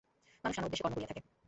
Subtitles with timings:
[0.43, 1.21] মানুষ নানা উদ্দেশ্যে কর্ম করিয়া থাকে।